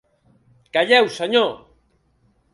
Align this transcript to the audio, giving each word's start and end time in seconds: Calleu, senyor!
Calleu, 0.71 1.09
senyor! 1.09 1.69